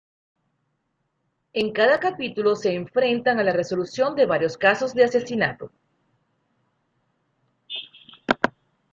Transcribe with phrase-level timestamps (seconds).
[1.53, 5.69] En cada capítulo se enfrentan a la resolución de varios casos de asesinato.